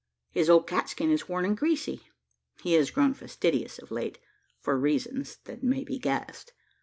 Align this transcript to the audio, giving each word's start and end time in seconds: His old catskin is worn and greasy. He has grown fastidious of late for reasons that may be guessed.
His 0.31 0.49
old 0.49 0.65
catskin 0.65 1.11
is 1.11 1.29
worn 1.29 1.45
and 1.45 1.55
greasy. 1.55 2.07
He 2.63 2.73
has 2.73 2.89
grown 2.89 3.13
fastidious 3.13 3.77
of 3.77 3.91
late 3.91 4.17
for 4.59 4.75
reasons 4.75 5.37
that 5.43 5.61
may 5.61 5.83
be 5.83 5.99
guessed. 5.99 6.53